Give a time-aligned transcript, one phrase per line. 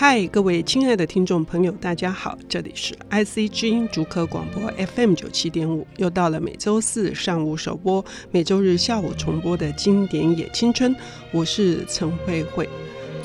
[0.00, 10.94] 嗨，各位亲爱的听众朋友，大家好，这里是 IC 之音竹科广播 FM 九七点五，又到了每周四上午首播、每周日下午重播的经典也青春，
[11.32, 12.68] 我是陈慧慧。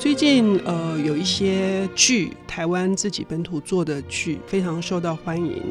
[0.00, 5.62] 最近呃，有一些剧，台湾自己本土做的剧非常受到欢迎。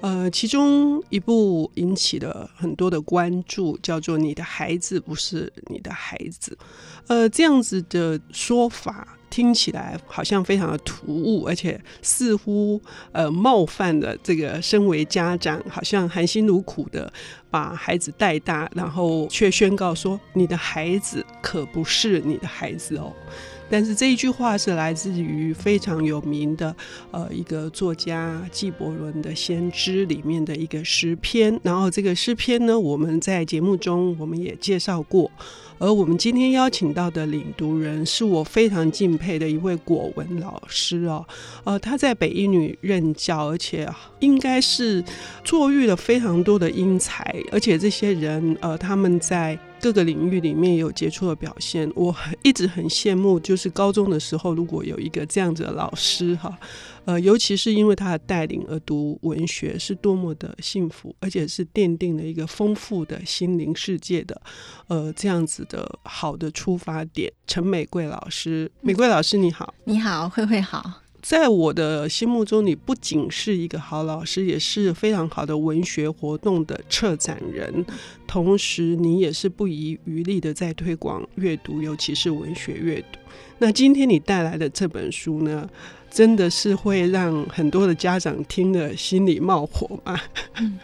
[0.00, 6.56] 呃，其中一部引起了很多的关注，叫做《你的孩子不是你的孩子》。
[7.08, 12.80] 呃，这样子的说法听起来好像非常的突兀，而且似乎
[13.12, 17.12] 呃冒犯了这个身为家长，好像含辛茹苦的
[17.50, 23.12] 把孩子带大，然后却宣告说：“你的孩子可不是你的孩子哦。”
[23.68, 26.72] 但是这一句话是来自于非常有名的
[27.10, 35.28] 呃一个作家纪伯伦的《先知》里面的一个诗篇，然后这个诗篇呢，我们在节目中我们也介绍过。
[35.78, 41.26] 而我们今天邀请到的领读人是我非常敬佩的一位国文老师哦，
[41.64, 43.88] 呃，他在北一女任教，而且
[44.20, 45.04] 应该是
[45.44, 51.88] 坐育了非常多的英才，而且这些人呃，他们在各个领域里面有杰出的表现。
[51.94, 56.58] 我一直很羡慕，就是高中的时候如果有一个这样子的老师哈。
[57.04, 64.42] 呃，尤其是因为他的带领而读文学是多么的幸福，而且是奠定了一个丰富的心灵世界的，
[64.88, 67.32] 呃，这样子的好的出发点。
[67.46, 71.05] 陈美桂老师，美桂老师你好，你好，慧慧好。
[71.28, 77.84] 在我的心目中，你不仅是一个好老师，也是非常好的文学活动的策展人，
[78.28, 83.18] 同时你也是不遗余力的在推广阅读，尤其是文学阅读。
[83.58, 85.68] 那今天你带来的这本书呢？
[86.08, 90.16] 真的是会让很多的家长听了心里冒火吗？
[90.60, 90.78] 嗯、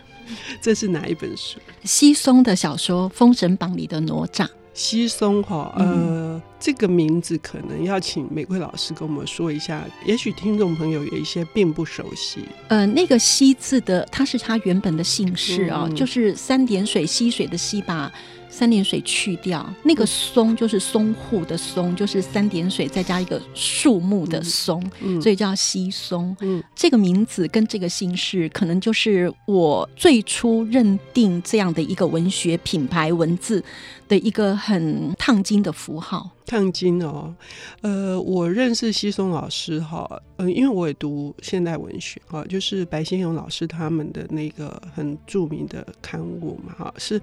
[0.61, 1.61] 这是哪一本书？
[1.85, 4.49] 西松的小说《封神榜》里的哪吒。
[4.75, 12.41] 西松哈，呃，嗯、这个名字可能要请玫瑰老师跟我们说一下，也许听众朋友有一些并不熟悉。
[12.69, 18.11] 呃，那个西字的，它是他原本的姓氏啊，嗯、就是三点水溪水的溪吧。
[18.53, 24.79] 三点水去掉，那个松就是松户的松，就是三点水再加一个树木的松，
[25.23, 26.37] 所以叫西松。
[26.41, 33.65] 嗯、这个名字跟这个姓氏，可能就是我最初认定这样的一个文学品牌文字
[34.07, 36.31] 的一个很烫金的符号。
[36.45, 37.35] 烫金哦，
[37.81, 47.19] 呃，我认识西松老师哈，嗯、呃，因为我也读现代文学啊，就是白先勇老师他们的那个很著名的刊物嘛，哈，是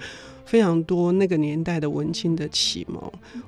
[0.50, 3.00] 非常多那个年代的文青的启蒙。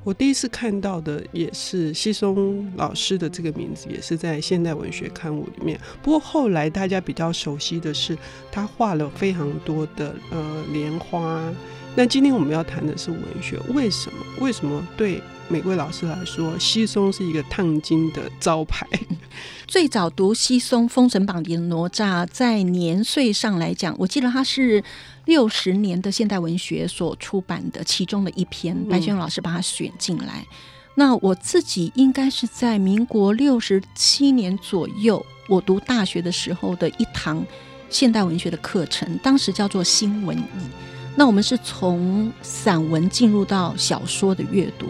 [0.04, 5.80] 我第一次看到的也是西松老师的这个名字，也是在现代文学刊物里面。
[6.04, 8.16] 不过后来大家比较熟悉的是，
[8.52, 11.42] 他画了非常多的呃莲花。
[11.96, 14.18] 那今天我们要谈的是文学，为什么？
[14.40, 15.20] 为什么对
[15.52, 18.88] 美桂老师来说，西松是一个烫金的招牌？
[19.68, 24.82] 最早读西松《封神榜》里的哪吒，在年岁上来讲，我记得他是
[25.26, 30.40] 六十年的现代文学所出版的其中的一篇，白先勇老师把它选进来。
[30.40, 30.56] 嗯、
[30.96, 37.46] 那我自己应该是在民国六十七年左右，我读大学的时候的一堂
[37.90, 40.44] 现代文学的课程，当时叫做新文艺。
[41.14, 44.88] 那我们是从散文进入到小说的阅读，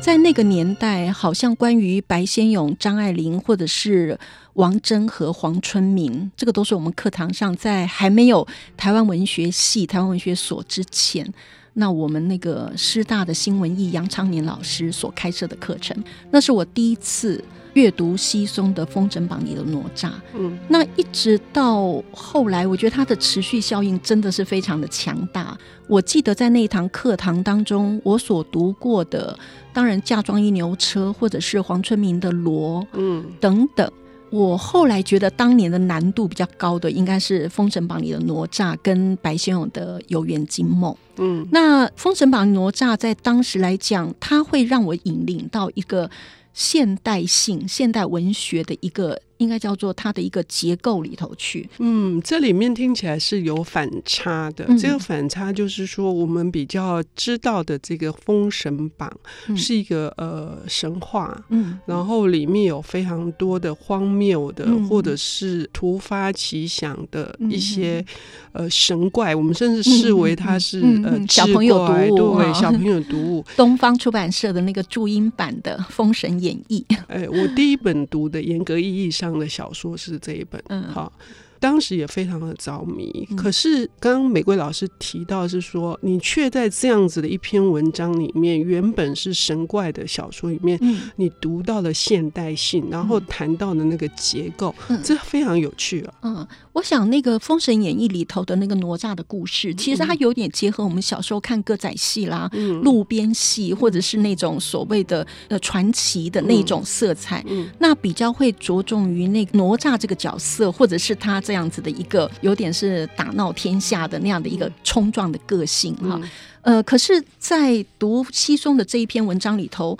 [0.00, 4.18] 在那个年代，好像关于白先勇、张爱玲或者是
[4.54, 8.46] 王珍和黄春明，这个都是我们课堂上在还没有
[8.78, 11.30] 台湾文学系、台湾文学所之前，
[11.74, 15.96] 那我们那个师大的新闻艺杨昌年老师所开设的课程，
[16.30, 17.44] 那是我第一次。
[17.74, 25.56] 阅读稀松的《封神榜》里的哪吒，嗯，那一直到后来，我觉得它的持续效应真的是非常的强大。
[25.86, 29.38] 我记得在那一堂课堂当中，我所读过的，
[29.72, 33.90] 当然嫁妆一牛车，或者是黄春明的《罗》，嗯，等等。
[34.30, 40.92] 我后来觉得当年的难度比较高的，应该是《封神榜》里的哪吒跟白先勇的《游园惊梦》。
[41.16, 46.08] 嗯，那《封神榜》哪吒在当时来讲，它会让我引领到一个。
[46.52, 49.22] 现代性、现代文学的一个。
[49.40, 51.68] 应该叫做它的一个结构里头去。
[51.78, 54.66] 嗯，这里面听起来是有反差的。
[54.68, 59.10] 嗯、这个反差就是说，我们比较知道的这个《封神榜》
[59.56, 68.04] 是一个、嗯、呃神话，嗯，然后里面有非常多的荒谬的，嗯、或者是突发奇想的一些、
[68.52, 73.42] 嗯、呃神怪，我们甚至视为它是、嗯、呃小朋友读物，对，小朋友读物。
[73.56, 76.84] 东方出版社的那个注音版的《封神演义》。
[77.08, 79.29] 哎，我第一本读的，严格意义上。
[79.38, 81.12] 的小说是这一本，嗯，好，
[81.60, 83.28] 当时也非常的着迷。
[83.30, 96.14] 嗯、可是刚刚玫瑰老师提到是说，你却在这样子的一篇文章里面，原本是神怪的小说里面，嗯、你读到了现代性，然后谈到的那个结构，嗯、这非常有趣啊。
[96.22, 107.44] 嗯，我想那个《封神演义》里头的那个哪吒的故事，其实它有点结合我们小时候看歌仔戏啦、嗯、路边戏，或者是那种所谓的呃传奇的那种色彩。
[107.48, 116.20] 嗯，那比较会着重于那个哪吒这个角色，或者是他这样子的一个有点是打闹天下的那样的一个冲撞的个性哈。
[116.62, 119.98] 呃，可是，在读西松的这一篇文章里头，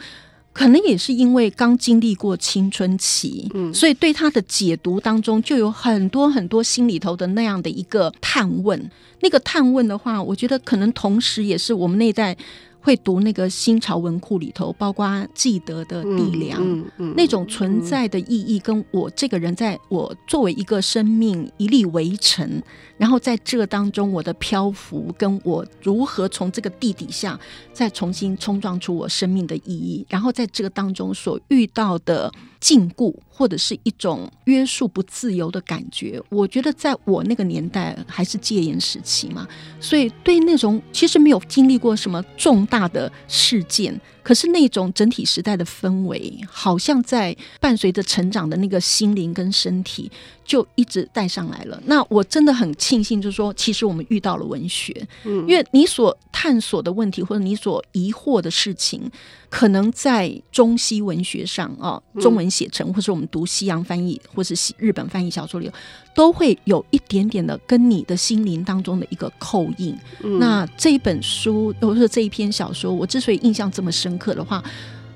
[0.53, 8.89] 可能也是因为刚经历过青春期，嗯，所以对他的解读当中就有很多很多心里头的那样的一个探问。
[9.19, 12.37] 那个探问的话，我觉得可能同时也是我们那代。
[12.81, 22.63] 会读那个新潮文库里头，包括记得的地梁，嗯嗯嗯、那种存在的意义，跟我这个人在我作为一个生命一粒微尘，
[22.97, 27.39] 然后在这当中我的漂浮，跟我如何从这个地底下
[27.73, 32.33] 再重新冲撞出我生命的意义，然后在这个当中所遇到的。
[32.61, 39.49] 禁锢或者是一种约束不自由的感觉，我觉得在我那个年代还是戒严时期嘛，
[39.81, 43.99] 所以对那种其实没有经历过什么重大的事件，
[44.31, 50.09] 可是那种整体时代的氛围，好像在伴随着成长的那个心灵跟身体，
[50.45, 51.83] 就一直带上来了。
[51.87, 59.11] 那我真的很庆幸，就是说，其实我们遇到了文学，嗯，因为你所探索的问题或者你所疑惑的事情，
[59.49, 65.69] 可能在中西文学上啊，中文写成，或是我们读西洋翻译，或是西日本翻译小说里，
[66.15, 69.97] 都会有一点点的跟你的心灵当中的一个扣印。
[70.23, 74.63] 嗯、那这一本书，或者说这一篇小说，我之所以印象这么深刻的话，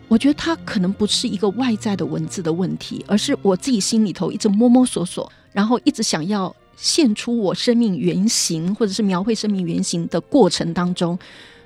[0.09, 11.19] 我觉得它可能不是一个外在的文字的问题，而是我自己心里头一直摸摸索索，然后一直想要现出我生命原型，或者是描绘生命原型的过程当中。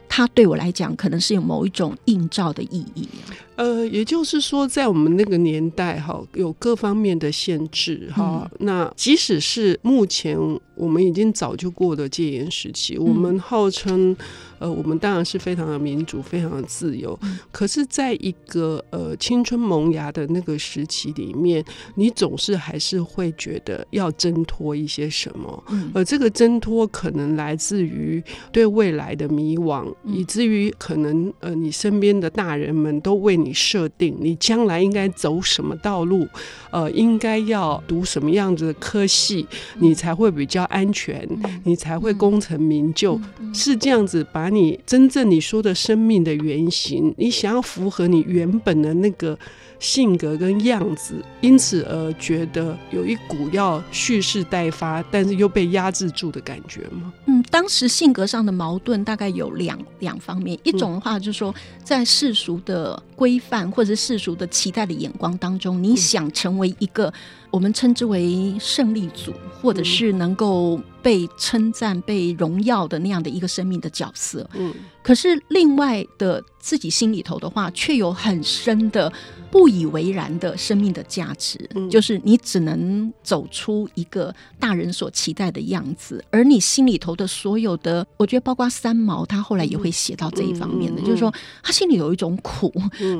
[0.08, 3.08] 它对我来讲，可能是有某一种映照的意义。
[3.56, 8.66] 呃，也就是说，在我们那个年代，哈，有各方面的限制，哈、嗯。
[8.66, 10.38] 那即使是目前
[10.74, 14.16] 我们已经早就过了戒严时期，嗯、我们号称。
[14.58, 17.16] 呃，我们当然是非常的民主，非常的自由。
[17.22, 21.64] 嗯、可是，在一个呃青春萌芽的那个时期里面，
[21.94, 25.64] 你总是还是会觉得要挣脱一些什么。
[25.68, 28.20] 嗯、而这个挣脱可能来自于
[28.50, 36.26] 对未来的迷惘，嗯、以至于可能呃你身边的大人们都为你设定你将来应该走什么道路，
[36.72, 39.46] 呃，应该要读什么样子的科系，
[39.76, 43.20] 嗯、你才会比较安全，嗯、你才会功成名就，
[43.54, 44.47] 是这样子把。
[44.48, 49.38] 你真正你说的生命的原型，你想要符合你原本的那个
[49.78, 57.12] 性格跟样子，因此而觉得有一股要蓄势待发，但是又被压制住的感觉吗？
[57.26, 61.54] 嗯，当时性格上的矛盾大概有两两方面，一种的话就是说，
[61.84, 67.12] 在世俗的规范或者世俗的期待的眼光当中，你想成为一个。
[67.50, 69.32] 我们称之为胜利组，
[69.62, 74.46] 或者是能够被称赞、被荣耀的那样的一个生命的角色。
[74.52, 74.70] 嗯，
[75.08, 79.10] 可是另外的自己心里头的话，却有很深的
[79.50, 81.58] 不以为然的生命的价值。
[81.74, 92.70] 嗯，就是你只能走出一个大人所期待的样子，而你心里头的所有的，我觉得包括三毛，他后来也会写到这一方面的，就是说他心里有一种苦。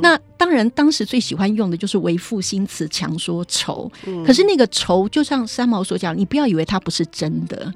[0.03, 3.91] 那当然，当时最喜欢用的就是为赋新词强说愁。
[4.27, 7.73] 可是那个愁，就像三毛所讲，你不要以为它不是真的。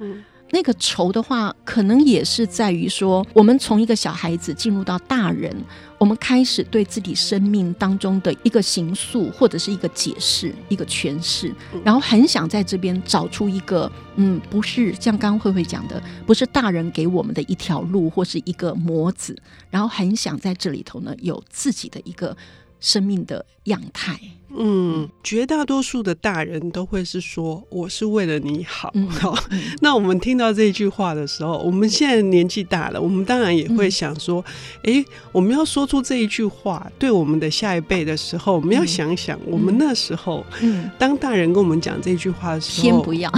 [0.53, 5.53] 嗯、那个愁的话，可能也是在于说，我们从一个小孩子进入到大人，
[5.97, 11.51] 我们开始对自己生命当中的一个形塑，或者是一个解释、一个诠释，
[11.83, 19.35] 然后很想在这边找出一个，嗯，不是像刚刚慧慧讲的，不是大人给我们的一条路或是一个模子，
[19.71, 22.37] 然后很想在这里头呢，有自己的一个
[22.83, 24.19] 生命的样态。
[24.55, 28.93] 嗯，绝大多数的大人都会是说，我是为了你好。
[29.09, 29.35] 好，
[29.81, 34.45] 那我们听到这一句话的时候，我们现在年纪大了，我们当然也会想说，
[34.83, 43.31] 哎、嗯，我们要说出这一句话，对我们的下一辈的时候，我们要想想，我们那时候，嗯，当大人跟我们讲这句话的时候，先不要。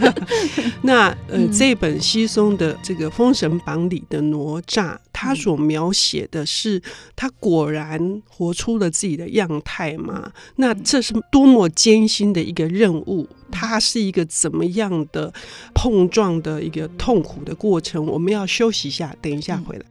[0.80, 6.80] 那呃，这本西松的这个《封神榜》里的哪吒，他所描写的是
[7.14, 10.32] 他果然活出了自己的样态吗？
[10.56, 15.30] 那这是多么艰辛的一个任务，它是一个怎么样的
[15.74, 18.06] 碰撞的一个痛苦的过程？
[18.06, 19.84] 我们要休息一下，等一下回来。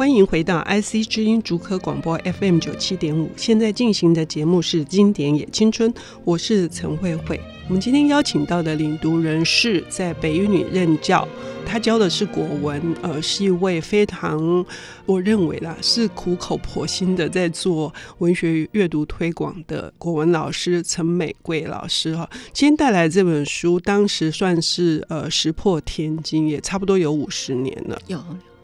[0.00, 5.92] 欢迎回到 IC 之音竹科广播 FM 九七点五，现在进行的节目是《经典也青春》，
[6.24, 7.38] 我是陈慧慧。
[7.68, 11.28] 我们今天邀请到的领读人是在北一女任教，
[11.66, 14.64] 他教的是国文，呃，是一位非常，
[15.04, 22.26] 我认为啦，是苦口婆心的在做文学阅读推广的国文老师陈美桂老师哈。
[22.54, 28.00] 今天带来这本书，当时算是呃石破天惊，也差不多有五十年了。
[28.06, 28.18] 有。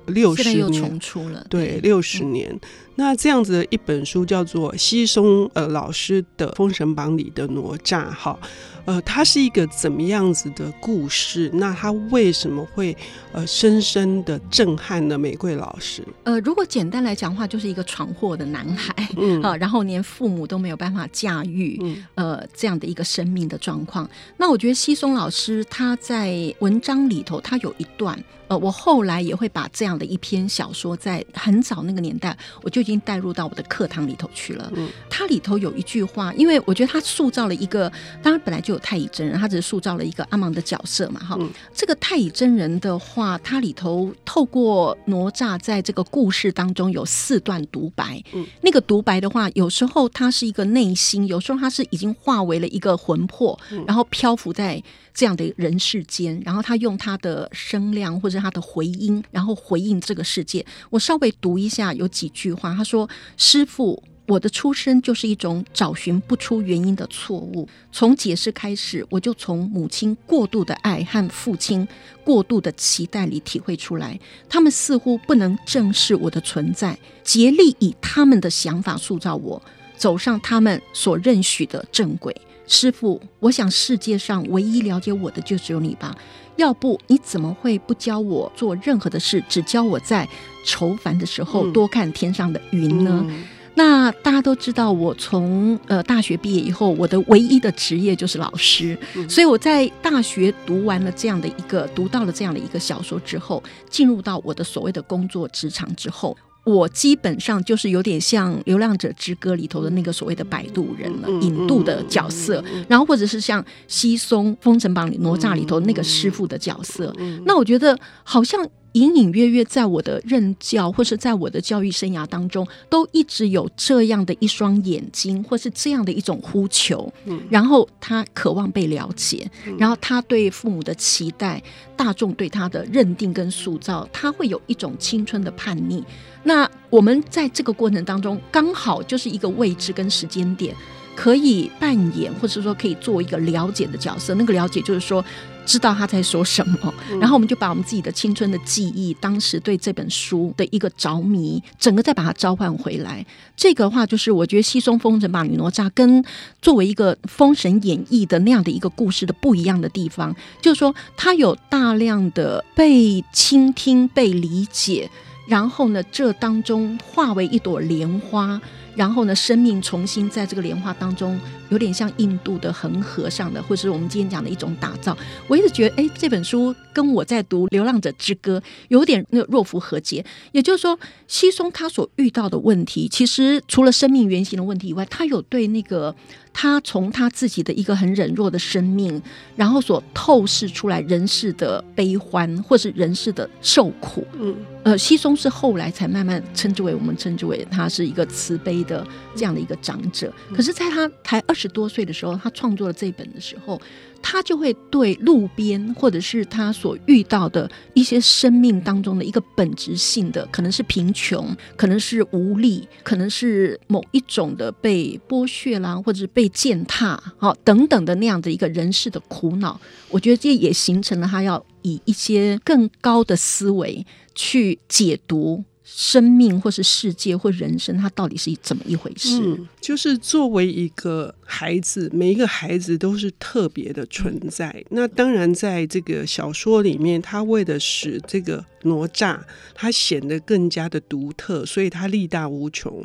[0.06, 2.50] 六十年重出了，对，六十年。
[2.52, 2.60] 嗯、
[2.96, 8.38] 那这样子的一本书叫做西松呃老师的《封神榜》里的哪吒，哈，
[8.86, 11.50] 呃，它是一个怎么样子的故事？
[11.54, 12.96] 那它为什么会
[13.32, 16.02] 呃深深的震撼了玫瑰老师？
[16.24, 24.08] 呃，如果简单来讲的话，就是一个闯祸的男孩，嗯， 啊，然后连父母都没有办法驾驭，嗯，呃，这样的一个生命的状况。
[24.38, 28.18] 那我觉得西松老师他在文章里头，他有一段。
[28.48, 34.70] 呃，我后来也会把这样的一篇小说，在很早那个年代，我就已经带入到我的课堂里头去了。
[34.74, 41.20] 嗯，它里头有一句话，因为我觉得他塑造了一个，当然本来就有太乙真人，他只是塑造了一个阿芒的角色嘛。
[41.20, 48.22] 哈、嗯，这个太乙真人的话，它里头透过哪吒在这个故事当中有四段独白。
[48.32, 54.82] 嗯，那个独白的话，有时候它是一个内心，有时候它是已经化为了一个魂魄，然后漂浮在。
[55.16, 60.64] 这样的人世间，然后他用他的声量或者他的回音，然后回应这个世界。
[60.90, 63.08] 我稍微读一下，有几句话，他说
[63.38, 67.66] ：“师傅，我的出生就是一种找寻不出原因的错误。
[67.90, 71.88] 从解释开始，我就从母亲过度的爱和父亲
[72.22, 74.20] 过度的期待里体会出来，
[74.50, 79.62] 他们似乎不能正视我的存在，竭力以他们的想法塑造我，
[79.96, 86.14] 走上他们所认许的正轨。”师傅，我想世界上唯一了解我的就只有你吧？
[86.56, 90.26] 要不你怎么会不教我做任何的事，只教我在
[90.64, 93.24] 愁烦的时候多看天上的云呢？
[93.28, 93.44] 嗯、
[93.74, 106.36] 那大家都知道，我从呃大学毕业以后，我的唯一的职业就是老师，嗯、所以我在大学读完了这样的一个，读到了这样的一个小说之后，进入到我的所谓的工作职场之后。
[106.66, 117.14] 我基本上就是有点像《流浪者之歌》里头的那个所谓的摆渡人了，引渡的角色，然后或者是像西松《封神榜》里哪吒里头那个师傅的角色。
[117.44, 118.60] 那我觉得好像
[118.96, 127.12] 隐隐约约在我的任教或是在我的教育生涯当中，都一直有这样的一双眼睛，或是这样的一种呼求。
[127.50, 129.48] 然后他渴望被了解，
[129.78, 131.62] 然后他对父母的期待，
[131.94, 136.02] 大众对他的认定跟塑造，他会有一种青春的叛逆。
[136.42, 140.74] 那我们在这个过程当中，刚好就是一个位置跟时间点，
[141.14, 144.34] 可以扮演或者说可以做一个了解的角色。
[144.34, 145.22] 那个了解就是说，
[145.66, 153.26] 知道他在说什么，然后我们就把我们自己的青春的记忆，当时对这本书的一个着迷，整个再把它召唤回来。
[153.56, 156.24] 这个话就是我觉得《西松风神榜》里哪吒跟
[156.62, 165.10] 作为一个《封神演义》的那样的一个故事的不一样的地方，就是说它有大量的被倾听、被理解。
[165.48, 168.60] 然后呢，这当中化为一朵莲花，
[168.96, 171.38] 然后呢，生命重新在这个莲花当中，
[171.68, 175.16] 有点像印度的恒河上的，或者是我们今天讲的一种打造。
[175.46, 180.24] 我一直觉得，哎，这本书跟我在读《流浪者之歌》有点那个若符合解。
[180.52, 180.98] 也就是说，
[181.28, 186.16] 西松他所遇到的问题，其实除了生命原型的问题以外，他有对那个。
[186.58, 189.20] 他从他自己的一个很忍弱的生命，
[189.56, 194.26] 然后所透视出来人世的悲欢，或是人世的受苦。
[194.40, 200.32] 嗯，呃，西松是后来才慢慢称之为我们称之为他是一个慈悲的这样的一个长者。
[200.54, 203.78] 可是，在他才二十多岁的时候，他创作了这本的时候。
[204.22, 219.80] 他就会对路边或者是他所遇到的一些生命当中的一个本质性的，可能是贫穷，可能是无力，可能是某一种的被剥削啦，或者是被践踏，好等等的那样的一个人世的苦恼。
[220.10, 225.64] 我觉得这也形成了他要以一些更高的思维去解读。
[225.88, 229.40] 生命，或是世界，或人生，它到底是怎么一回事？
[229.40, 234.84] 嗯，就是作为一个孩子，每一个孩子都是特别的存在。
[234.90, 238.64] 那当然，在这个小说里面，他为了使这个。
[238.82, 239.36] 哪吒
[239.74, 243.04] 他显得更加的独特，所以他力大无穷。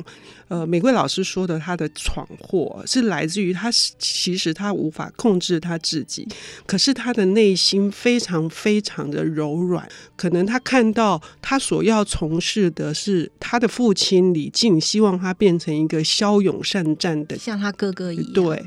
[0.52, 6.28] 呃，玫瑰老师说的他的闯祸是来自于他其实他无法控制他自己，
[6.66, 9.88] 可是他的内心非常非常的柔软。
[10.14, 18.32] 可能他看到他所要从事的是他的父亲李靖，希望他变成一个骁勇善战的，像他哥哥一样。
[18.34, 18.62] 对。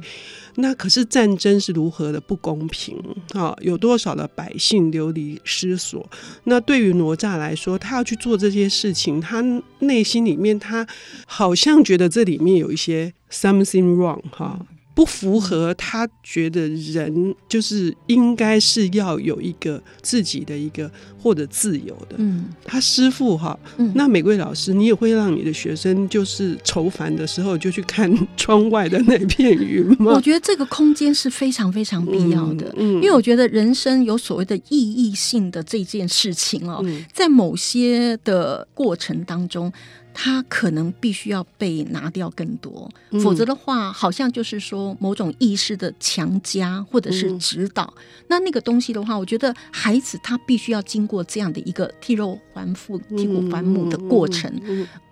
[0.56, 2.98] 那可是战争是如何的不公平
[3.34, 3.56] 啊？
[3.62, 6.10] 有多少的百姓流离失所？
[6.46, 9.44] 那对于哪吒来说，他要去做这些事情，他
[9.80, 10.88] 内心里面他
[11.26, 14.66] 好像觉得这里面有一些 something wrong 哈。
[14.96, 20.90] 不符合他觉得人就是应该是要有一个自己的一个
[21.22, 22.16] 或者自由的。
[22.16, 30.14] 嗯，他师傅哈，嗯、那玫瑰老师，你也会让你的学生就是愁烦的时候就去看窗外的那片云吗？
[30.16, 39.72] 我觉得这个空间是非常非常必要的，嗯，嗯，因为我觉得人生有所谓的意义性的这件事情哦，嗯、在某些的过程当中。
[40.18, 47.94] 他可能必须要被拿掉更多，嗯、否则的话，好像就是说某种意识的强加或者是指导。
[47.98, 54.50] 嗯、那那个东西的话，我觉得孩子他必须要经过这样的一个替肉还父、替骨还母的过程，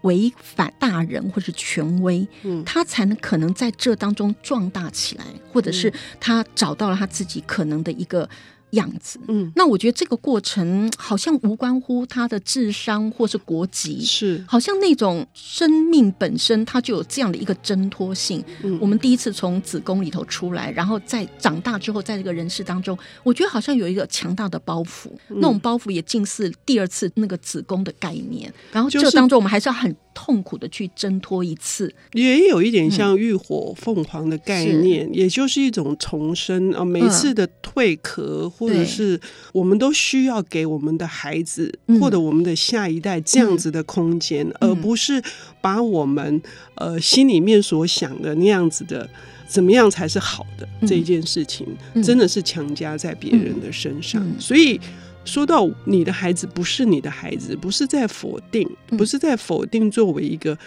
[0.03, 5.91] 违反大人或是权威，嗯、他才能可能在这当中壮大起来，或者是
[6.21, 8.27] 他找到了他自己可能的一个。
[8.73, 18.43] 样子，嗯，那我觉得这个过程好像无关乎他的智商或是国籍，是好像那种生命本身它就有这样的一个挣脱性。
[18.63, 28.53] 嗯，我们第一次从子宫里头出来，然后在长大之后，在这个人世当中，我觉得好像有一个强大的包袱，嗯，那种包袱也近似第二次那个子宫的概念。
[28.71, 29.95] 然后这当中我们还是要很。
[30.15, 36.85] 痛苦的去挣脱一次，也有一点像浴火凤凰的概念，嗯、也就是一种重生啊。
[36.85, 39.19] 每次的蜕壳，或者是
[39.51, 45.21] 我们都需要给我们的孩子、嗯、或者我们的下一代这样子的空间，嗯、而不是
[45.61, 46.41] 把我们
[46.75, 49.09] 呃心里面所想的那样子的
[49.47, 51.67] 怎么样才是好的、嗯、这一件事情，
[52.03, 54.33] 真的是强加在别人的身上，嗯。
[54.37, 54.79] 嗯、所以。
[55.25, 60.57] 说到你的孩子不是你的孩子，不是在否定，不是在否定作为一个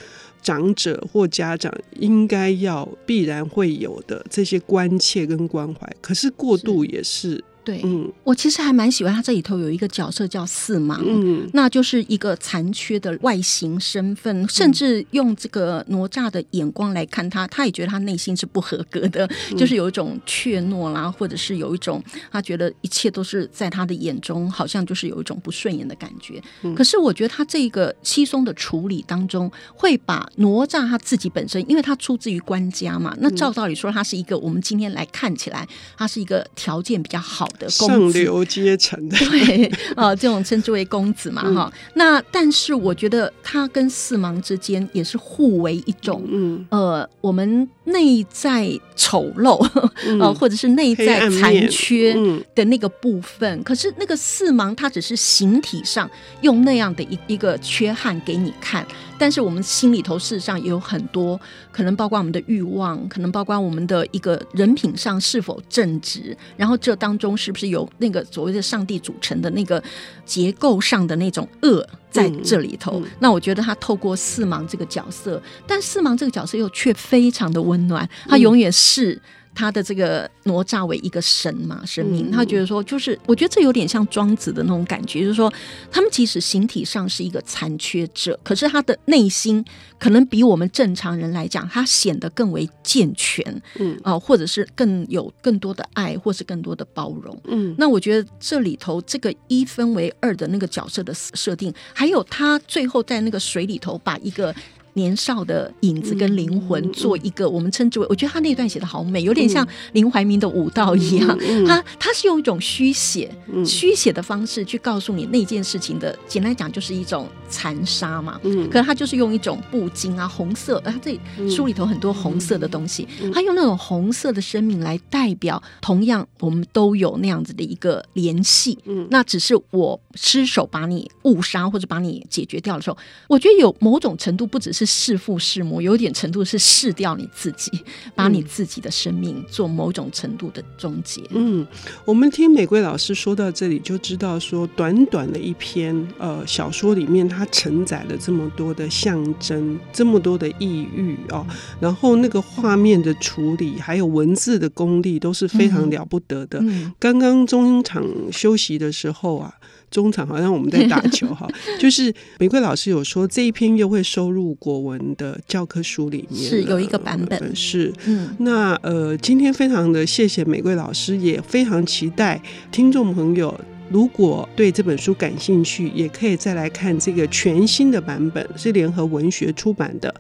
[0.41, 7.45] 长者或家长应该要必然会有的这些关切跟关怀，可是过度也是。
[7.67, 22.01] 对，嗯，我其实还蛮喜欢他这里头有一个角色叫四盲，嗯，那就是一个残缺的外形身份，甚至用这个哪吒的眼光来看他，他也觉得他内心是不合格的，嗯、就是有一种怯懦啦，或者是有一种
[22.31, 26.41] 他觉得一切都是在他的眼中，好像就是有一种不顺眼的感觉。
[26.63, 37.69] 嗯、可是我觉得他这个稀松的处理当中，会把哪吒他自己本身，因为他出自于官家嘛，那照道理说他是一个我们今天来看起来，他是一个条件比较好的。
[37.69, 41.73] 上流阶层的 对啊，这种称之为公子嘛哈。
[41.73, 52.15] 嗯、那但是我觉得他跟四盲之间也是互为一种，嗯呃，我们内在丑陋啊，嗯、或者是内在残缺
[52.55, 53.59] 的那个部分。
[53.59, 56.09] 嗯、可是那个四盲它只是形体上
[56.43, 58.87] 用那样的一一个缺憾给你看。
[59.19, 61.41] 但是我们心里头事实上也有很多，
[61.73, 69.83] 可能包括我们的欲望，可能包括我们的一个人品上是否正直，然后这当中是不是有那个所谓的上帝组成的那个
[70.27, 73.01] 结构上的那种恶在这里头？
[73.01, 79.21] 嗯嗯、那我觉得他透过四盲这个角色，但四盲这个角色又却非常的温暖，他永远是。
[79.57, 85.51] 他的这个哪吒为一个神嘛，神明，他觉得说，就是我觉得这有点像庄子的那种感觉，就是说，
[85.91, 89.65] 他们即使形体上是一个残缺者，可是他的内心
[89.99, 93.43] 可能比我们正常人来讲，他显得更为健全，
[93.79, 97.75] 嗯啊，或者是更有更多的爱，或是更多的包容，嗯。
[97.79, 104.55] 那我觉得这里头这个一分为二的那个角色的设定，还有他最后在那个水里头把一个。
[104.97, 111.39] 年少的影子跟灵魂做一个，我们称之为，我觉得他那段写的好美，有点像林怀民的舞蹈一样。
[111.67, 113.31] 他他是用一种虚写、
[113.65, 118.41] 虚写的方式去告诉你那件事情的，简单讲就是一种残杀嘛。
[118.71, 128.79] 可是他就是用一种布巾啊，红色，他这书里头很多红色的东西，他用那种红色的生命来代表，同样我们都有那样子的一个联系。
[129.11, 132.97] 那只是我失手把你误杀或者把你解决掉的时候，
[133.29, 134.86] 我觉得有某种程度不只是。
[134.87, 137.71] 弑父弑母，有点程度是弑掉你自己，
[138.15, 141.21] 把你自己的生命做某种程度的终结。
[141.31, 141.67] 嗯，
[142.05, 151.45] 我们听玫瑰老师说到这里，就知道说，短短的一篇呃小说里面，它承载了这么多的象征，这么多的意喻哦，
[151.81, 156.61] 然后那个画面的处理，还有文字的功力，都是非常了不得的。
[156.63, 159.55] 嗯，刚刚中场休息的时候啊。
[159.91, 173.59] 中场好像我们在打球哈， 就是玫瑰老师有说这一篇又会收入国文的教科书里面，是有一个版本，是嗯，那呃，今天非常的谢谢玫瑰老师，也非常期待听众朋友
[173.91, 180.13] 如果对这本书感兴趣，也可以再来看这个全新的版本，是联合文学出版的。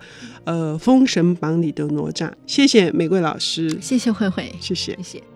[0.44, 2.31] 呃，《封神榜》里的哪吒。
[2.46, 5.36] 谢谢玫瑰老师，谢谢慧慧，谢谢，谢谢。